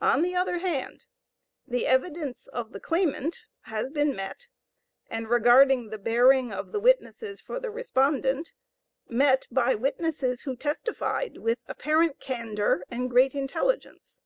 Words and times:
On 0.00 0.22
the 0.22 0.36
other 0.36 0.58
hand, 0.58 1.04
the 1.66 1.84
evidence 1.88 2.46
of 2.46 2.70
the 2.70 2.78
claimant 2.78 3.40
has 3.62 3.90
been 3.90 4.14
met, 4.14 4.46
and 5.10 5.28
regarding 5.28 5.88
the 5.90 5.98
bearing 5.98 6.52
of 6.52 6.70
the 6.70 6.78
witnesses 6.78 7.40
for 7.40 7.58
the 7.58 7.68
respondent, 7.68 8.52
met 9.08 9.48
by 9.50 9.74
witnesses 9.74 10.42
who 10.42 10.54
testified, 10.54 11.38
with 11.38 11.58
apparent 11.66 12.20
candor 12.20 12.84
and 12.88 13.10
great 13.10 13.34
intelligence. 13.34 14.20